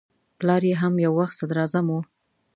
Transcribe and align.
پلار 0.39 0.63
یې 0.69 0.75
هم 0.81 0.93
یو 1.05 1.13
وخت 1.19 1.35
صدراعظم 1.39 1.85
و. 1.89 1.95